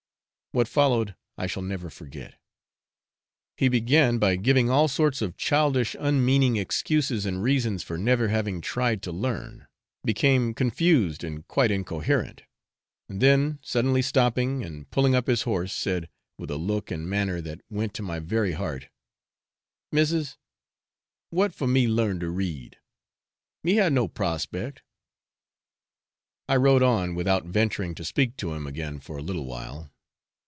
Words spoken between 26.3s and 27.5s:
I rode on without